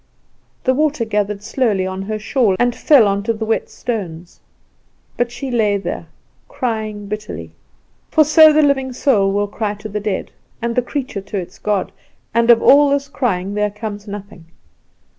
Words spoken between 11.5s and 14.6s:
God; and of all this crying there comes nothing.